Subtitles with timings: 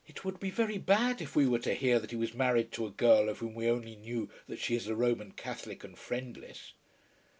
[0.07, 2.87] "It would be very bad if we were to hear that he was married to
[2.87, 6.73] a girl of whom we only know that she is a Roman Catholic and friendless."